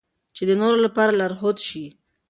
[0.35, 1.85] چې د نورو لپاره لارښود شي.